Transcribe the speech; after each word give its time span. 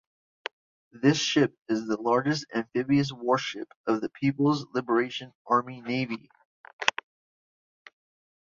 This 0.93 1.19
ship 1.19 1.55
is 1.69 1.85
the 1.85 1.95
largest 2.01 2.47
amphibious 2.55 3.11
warship 3.13 3.71
of 3.85 4.01
the 4.01 4.09
People’s 4.09 4.65
Liberation 4.73 5.31
Army 5.45 5.79
Navy. 5.79 6.31